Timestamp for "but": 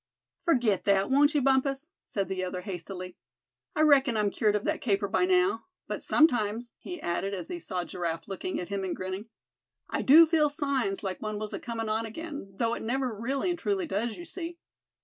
5.85-6.01